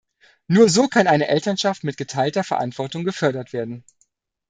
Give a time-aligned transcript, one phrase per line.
[0.47, 3.85] Nur so kann eine Elternschaft mit geteilter Verantwortung gefördert werden.